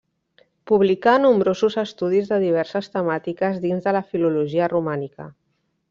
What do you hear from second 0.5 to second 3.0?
Publicà nombrosos estudis de diverses